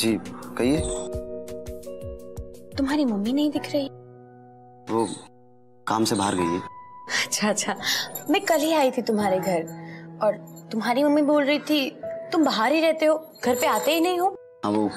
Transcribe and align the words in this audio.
जी 0.00 0.18
कहिए। 0.58 0.78
तुम्हारी 2.76 3.04
मम्मी 3.04 3.32
नहीं 3.32 3.50
दिख 3.50 3.70
रही? 3.72 3.88
वो 4.92 5.06
काम 5.86 6.04
से 6.04 6.16
बाहर 6.16 6.34
गई 6.34 6.44
है। 6.44 6.60
अच्छा 7.24 7.48
अच्छा। 7.48 7.74
मैं 8.30 8.40
कल 8.40 8.60
ही 8.60 8.72
आई 8.72 8.90
थी 8.90 9.02
तुम्हारे 9.02 9.38
घर 9.38 10.18
और 10.22 10.36
तुम्हारी 10.72 11.04
मम्मी 11.04 11.22
बोल 11.22 11.44
रही 11.44 11.58
थी 11.58 11.90
तुम 12.32 12.44
बाहर 12.44 12.72
ही 12.72 12.80
रहते 12.80 13.06
हो 13.06 13.16
घर 13.44 13.54
पे 13.54 13.66
आते 13.66 13.94
ही 13.94 14.00
नहीं 14.00 14.18
हो? 14.20 14.28
हाँ 14.64 14.72
वो 14.72 14.90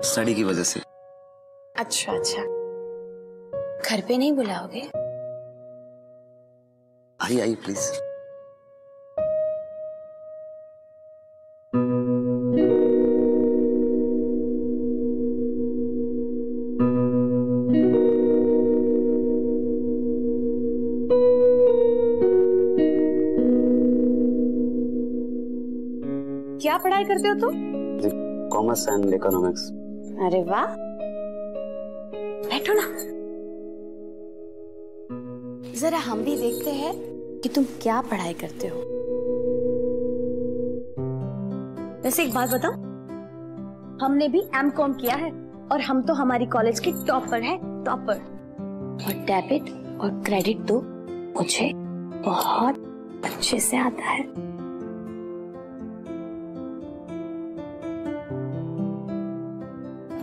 स्टडी 0.00 0.34
की 0.34 0.44
वजह 0.44 0.62
से। 0.62 0.80
अच्छा 1.76 2.12
अच्छा। 2.12 2.42
घर 3.90 4.00
पे 4.08 4.16
नहीं 4.18 4.32
बुलाओगे? 4.32 4.80
आइए 7.20 7.40
आइए 7.40 7.54
प्लीज़। 7.54 7.90
पढ़ाई 26.84 27.04
करते 27.04 27.28
हो 27.28 27.34
तुम? 27.40 27.52
कॉमर्स 28.52 28.88
एंड 28.88 29.14
इकोनॉमिक्स 29.14 29.68
अरे 30.26 30.42
वाह। 30.42 30.74
बैठो 32.48 32.74
ना। 32.74 32.86
जरा 35.80 35.98
हम 35.98 36.22
भी 36.24 36.36
देखते 36.36 36.70
हैं 36.70 36.92
कि 37.40 37.48
तुम 37.48 37.64
क्या 37.82 38.00
पढ़ाई 38.00 38.34
करते 38.34 38.68
हो। 38.68 38.76
वैसे 42.04 42.24
एक 42.24 42.34
बात 42.34 42.50
बताओ 42.50 42.72
हमने 44.02 44.28
भी 44.28 44.40
एम 44.56 44.70
कॉम 44.70 44.92
किया 44.92 45.14
है 45.16 45.30
और 45.72 45.80
हम 45.80 46.02
तो 46.02 46.14
हमारी 46.14 46.46
कॉलेज 46.46 46.80
के 46.80 46.92
टॉपर 47.06 47.42
हैं 47.42 47.58
टॉपर 47.84 48.14
और 49.04 49.24
डेबिट 49.26 49.70
और 50.00 50.10
क्रेडिट 50.26 50.66
तो 50.68 50.80
मुझे 51.36 51.70
बहुत 52.26 52.76
अच्छे 53.24 53.58
से 53.60 53.76
आता 53.76 54.10
है। 54.10 54.22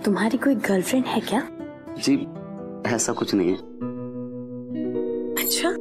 तुम्हारी 0.05 0.37
कोई 0.37 0.55
गर्लफ्रेंड 0.55 1.05
है 1.05 1.19
क्या? 1.21 1.47
जी 1.99 2.27
ऐसा 2.95 3.13
कुछ 3.13 3.33
नहीं 3.33 3.49
है। 3.49 3.55
अच्छा। 5.43 5.73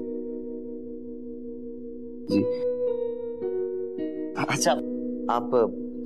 जी। 2.31 2.43
अच्छा 4.45 4.73
आप 5.35 5.51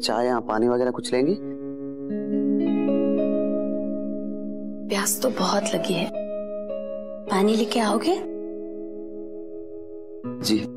चाय 0.03 0.27
या 0.27 0.41
पानी 0.41 0.69
वगैरह 0.69 0.91
कुछ 0.91 1.13
लेंगी? 1.13 1.37
प्यास 4.89 5.21
तो 5.23 5.31
बहुत 5.31 5.75
लगी 5.75 5.95
है। 5.95 6.11
पानी 7.31 7.57
लेके 7.57 7.81
आओगे? 7.81 8.17
जी। 10.45 10.74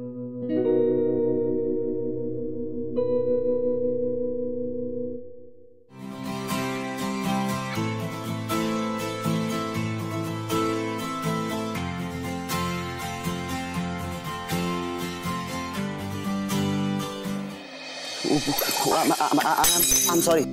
आई 18.97 20.21
sorry. 20.21 20.45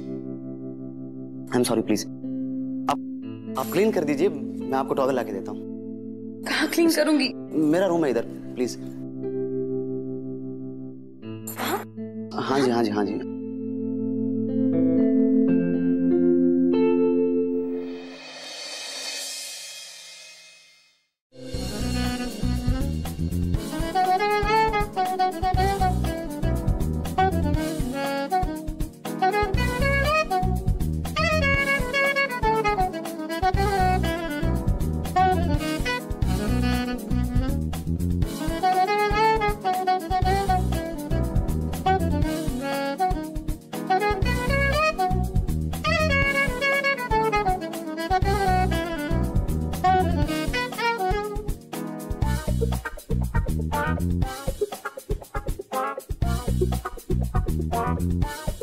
I'm 1.56 1.64
sorry, 1.68 1.82
please. 1.90 2.04
आप 2.92 3.54
आप 3.58 3.70
क्लीन 3.72 3.90
कर 3.92 4.04
दीजिए 4.04 4.28
मैं 4.28 4.78
आपको 4.78 4.94
टॉवल 4.94 5.14
लाके 5.14 5.32
देता 5.32 5.50
हूँ। 5.50 5.60
कहाँ 6.48 6.68
क्लीन 6.74 6.90
करूँगी? 6.96 7.28
मेरा 7.72 7.86
रूम 7.86 8.04
है 8.04 8.10
इधर 8.10 8.26
प्लीज़ 8.54 8.76
हाँ 12.48 12.60
जी 12.60 12.70
हाँ 12.70 12.82
जी 12.84 12.90
हाँ 12.90 13.04
जी। 13.04 13.18
Bye. 58.20 58.53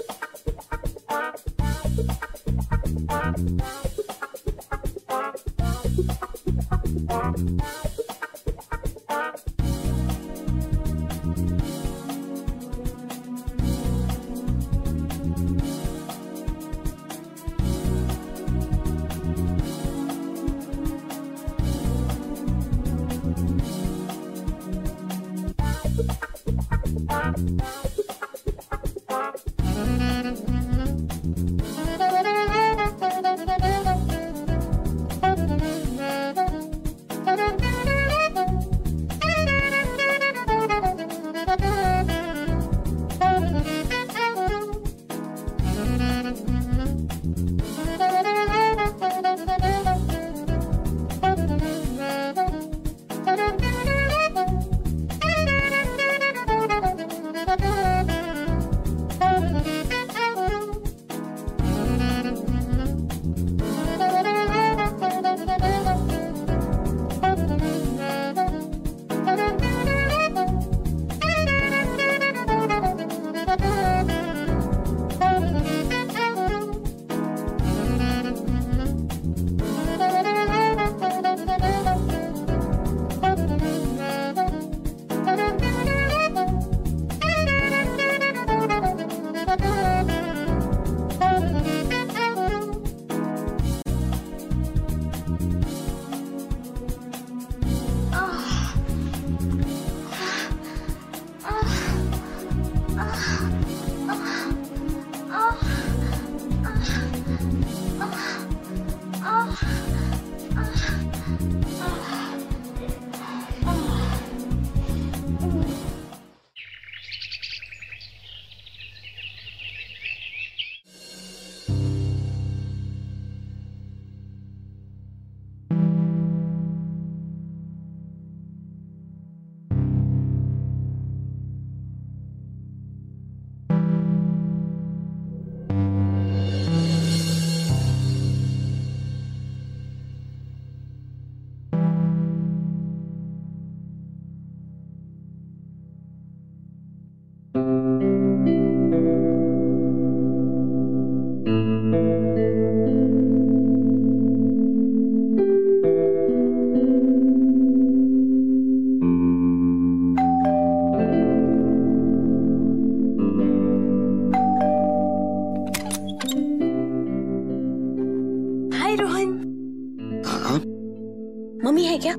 मम्मी 170.54 171.84
है 171.86 171.98
क्या? 171.98 172.14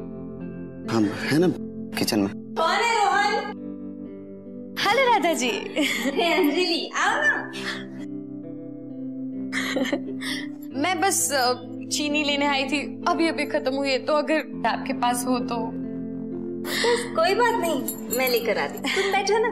हाँ 0.92 1.02
है 1.02 1.38
ना। 1.38 1.48
किचन 1.98 2.20
में। 2.20 2.28
कौन 2.58 2.70
है 2.70 2.94
रोहन? 2.94 3.34
हेलो 4.80 5.02
राधा 5.12 5.32
जी 5.32 5.50
अंजलि 5.50 6.90
आओ 6.96 7.14
ना। 7.22 7.34
मैं 10.82 11.00
बस 11.00 11.28
चीनी 11.92 12.24
लेने 12.24 12.46
आई 12.46 12.64
थी। 12.64 12.80
अभी 13.08 13.28
अभी 13.28 13.44
खत्म 13.44 13.74
हुई 13.74 13.90
है 13.90 13.98
तो 13.98 14.12
अगर 14.12 14.68
आपके 14.68 14.92
पास 14.92 15.24
हो 15.26 15.38
तो। 15.38 15.56
बस 16.62 17.04
कोई 17.16 17.34
बात 17.34 17.60
नहीं 17.60 17.82
मैं 18.18 18.28
लेकर 18.30 18.58
आती 18.58 18.78
तुम 18.78 19.12
बैठो 19.12 19.38
ना। 19.38 19.50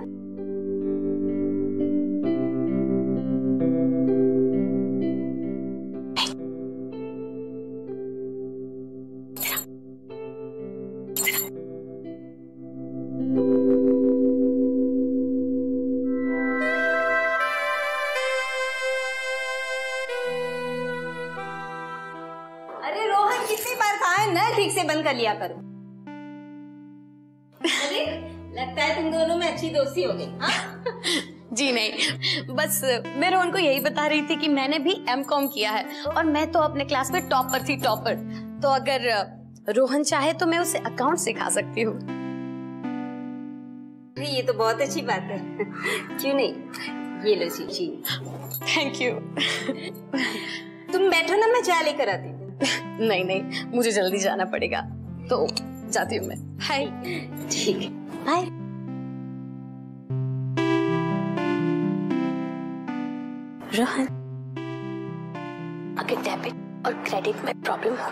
कर 25.11 25.17
लिया 25.17 25.35
करो। 25.35 25.55
अरे 27.61 28.05
लगता 28.55 28.83
है 28.83 28.95
तुम 28.97 29.11
दोनों 29.12 29.37
में 29.37 29.47
अच्छी 29.47 29.71
दोस्ती 29.71 30.03
हो 30.03 30.12
गई 30.12 30.27
हाँ? 30.41 30.85
जी 31.53 31.71
नहीं। 31.73 32.47
बस 32.57 32.81
मैं 33.17 33.31
रोहन 33.31 33.51
को 33.53 33.59
यही 33.59 33.81
बता 33.81 34.07
रही 34.07 34.23
थी 34.23 34.37
कि 34.37 34.49
मैंने 34.49 34.79
भी 34.79 34.93
एम 35.09 35.23
कॉम 35.23 35.47
किया 35.47 35.71
है 35.71 36.03
और 36.07 36.25
मैं 36.25 36.51
तो 36.53 36.59
अपने 36.59 36.85
क्लास 36.85 37.11
में 37.11 37.29
टॉपर 37.29 37.62
थी 37.69 37.77
टॉपर। 37.77 38.15
तो 38.62 38.69
अगर 38.69 39.09
रोहन 39.69 40.03
चाहे 40.03 40.33
तो 40.33 40.47
मैं 40.47 40.59
उसे 40.59 40.79
अकाउंट 40.79 41.19
सिखा 41.19 41.49
सकती 41.49 41.83
हूँ। 41.83 41.95
ये 44.27 44.43
तो 44.43 44.53
बहुत 44.53 44.81
अच्छी 44.81 45.03
बात 45.03 45.23
है। 45.23 45.39
क्यों 46.17 46.35
नहीं? 46.35 46.55
ये 47.29 47.35
लो 47.37 47.49
सीखी 47.49 47.89
थैंक 48.67 49.01
यू 49.03 49.11
तुम 50.93 51.11
बैठो 51.11 51.37
ना 51.37 51.47
मैं 51.47 51.62
चाय 51.62 51.83
लेकर 51.85 52.09
आती 52.09 52.29
हूँ। 52.29 52.39
नहीं 53.09 53.25
नहीं 53.25 53.65
मुझे 53.75 53.91
जल्दी 53.93 54.19
जाना 54.19 54.45
पड़ेगा। 54.45 54.81
तो 55.31 55.47
जाती 55.93 56.17
हूँ 56.17 56.27
मैं। 56.27 56.37
हाय 56.61 56.87
ठीक 57.53 57.77
है। 57.77 57.88
बाय 58.25 58.43
रोहन, 63.75 64.06
अगर 66.00 66.23
डेबिट 66.23 66.87
और 66.87 66.93
क्रेडिट 67.09 67.44
में 67.44 67.61
प्रॉब्लम 67.62 67.94
हो 67.97 68.11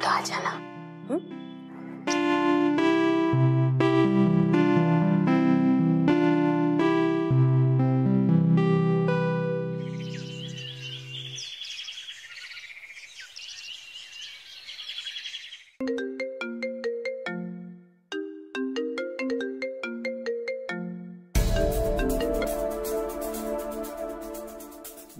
तो 0.00 0.08
आ 0.08 0.20
जाना। 0.20 0.50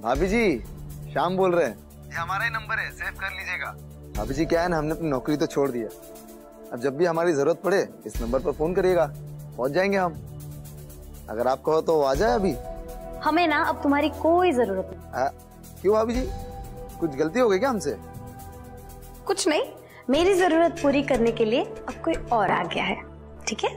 भाभी 0.02 0.26
जी 0.28 0.58
शाम 1.14 1.36
बोल 1.36 1.54
रहे 1.54 1.66
हैं। 1.66 1.76
ये 2.06 2.14
हमारा 2.14 2.44
ही 2.44 2.50
नंबर 2.50 2.78
है 2.78 2.90
सेव 2.90 3.14
कर 3.20 3.30
लीजिएगा। 3.30 3.70
भाभी 4.16 4.34
जी 4.34 4.44
क्या 4.46 4.62
है 4.62 4.68
ना 4.68 4.78
हमने 4.78 4.90
अपनी 4.90 5.08
नौकरी 5.10 5.36
तो 5.36 5.46
छोड़ 5.46 5.68
दिया 5.70 5.88
अब 6.72 6.80
जब 6.80 6.96
भी 6.96 7.04
हमारी 7.06 7.32
ज़रूरत 7.32 7.60
पड़े 7.64 7.78
इस 8.06 8.20
नंबर 8.22 8.40
पर 8.40 8.52
फ़ोन 8.52 8.74
करिएगा। 8.74 9.06
पहुँच 9.56 9.72
जाएँगे 9.72 9.96
हम। 9.96 10.12
अगर 11.30 11.46
आप 11.48 11.62
कहो 11.66 11.80
तो 11.80 12.00
आ 12.02 12.14
जाए 12.14 12.34
अभी। 12.34 12.54
हमें 13.24 13.46
ना 13.48 13.62
अब 13.62 13.82
तुम्हारी 13.82 14.08
कोई 14.22 14.52
ज़रूरत 14.52 14.90
नहीं। 14.92 15.22
आ, 15.22 15.26
क्यों 15.80 15.94
भाभी 15.94 16.14
जी? 16.14 16.26
कुछ 17.00 17.16
गलती 17.16 17.40
हो 17.40 17.48
गई 17.48 17.58
क्या 17.58 17.70
हमसे? 17.70 17.96
कुछ 19.26 19.46
नहीं 19.48 19.62
मेरी 20.10 20.34
ज़रूरत 20.34 20.78
पूरी 20.82 21.02
करने 21.02 21.32
के 21.32 21.44
लिए 21.44 21.64
अब 21.64 21.94
कोई 22.04 22.14
और 22.32 22.50
आ 22.50 22.62
गया 22.64 22.84
है। 22.84 22.96
ठीक 23.48 23.64
है? 23.64 23.74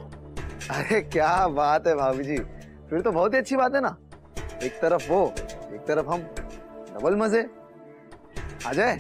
अरे 0.72 1.02
क्या 1.02 1.48
बात 1.48 1.88
है 1.88 1.96
भाभी 1.96 2.24
जी। 2.24 2.38
फिर 2.90 3.02
तो 3.02 3.12
बहुत 3.12 3.34
ही 3.34 3.40
अच्छी 3.40 3.56
बात 3.56 3.76
है 3.76 3.82
ना। 3.82 3.96
एक 4.64 4.80
तरफ़ 4.82 5.12
वो 5.12 5.26
एक 5.84 5.88
तरफ़ 5.88 6.08
हम 6.08 6.22
डबल 6.94 7.16
मज़े। 7.16 7.40
आ 8.68 8.72
जाए? 8.74 8.96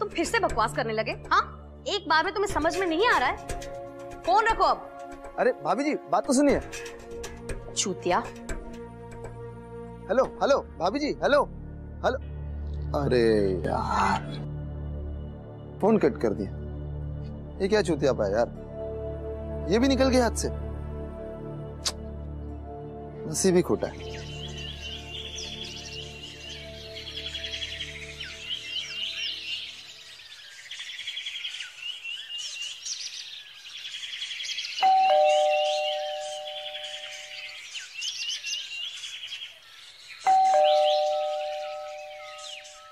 तुम 0.00 0.08
फिर 0.08 0.24
से 0.24 0.38
बकवास 0.38 0.74
करने 0.76 0.92
लगे 0.92 1.12
हाँ? 1.32 1.42
एक 1.88 2.08
बार 2.08 2.24
में 2.24 2.32
तुम्हें 2.34 2.52
समझ 2.52 2.76
में 2.78 2.86
नहीं 2.86 3.06
आ 3.08 3.16
रहा 3.18 3.28
है? 3.28 3.36
फ़ोन 4.26 4.44
रखो 4.44 4.64
अब। 4.64 5.36
अरे 5.38 5.52
भाभी 5.64 5.84
जी 5.84 5.94
बात 6.12 6.26
तो 6.26 6.32
सुनिए। 6.32 6.60
चूतिया। 7.76 8.18
हेलो 10.08 10.24
हेलो 10.42 10.58
भाभी 10.78 10.98
जी 10.98 11.12
हेलो 11.22 11.42
हेलो। 12.04 12.18
अरे 13.00 13.24
यार। 13.66 14.28
फ़ोन 15.80 15.98
कट 15.98 16.20
कर 16.22 16.34
दिया। 16.34 16.50
ये 17.62 17.68
क्या 17.68 17.82
चूतिया 17.82 18.12
पाया 18.12 18.36
यार? 18.38 19.66
ये 19.70 19.78
भी 19.78 19.88
निकल 19.88 20.08
गया 20.08 20.24
हाथ 20.24 20.36
से। 20.36 20.50
नसीब 23.28 23.56
ही 23.56 23.62
खोटा 23.62 23.88
है। 23.88 24.25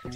रोहन। 0.07 0.13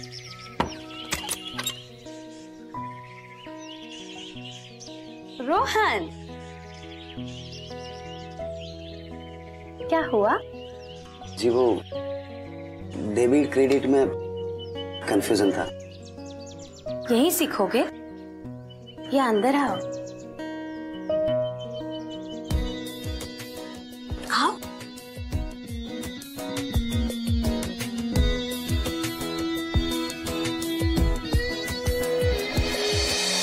क्या 9.89 10.05
हुआ? 10.05 10.39
जी 11.37 11.49
वो 11.49 11.81
डेबिट 13.13 13.53
क्रेडिट 13.53 13.85
में 13.85 14.07
कंफ्यूजन 15.09 15.51
था। 15.51 15.65
यही 17.15 17.31
सीखोगे? 17.31 17.85
या 19.17 19.25
अंदर 19.25 19.55
आओ। 19.55 19.98